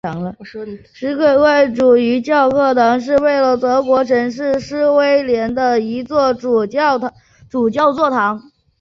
[0.95, 6.97] 诗威林主教座堂是位于德国城市诗威林的一座主教
[7.47, 8.49] 座堂。